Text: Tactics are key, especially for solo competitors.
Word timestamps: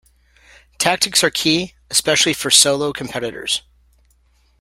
Tactics 0.79 1.23
are 1.23 1.29
key, 1.29 1.75
especially 1.91 2.33
for 2.33 2.49
solo 2.49 2.91
competitors. 2.91 3.61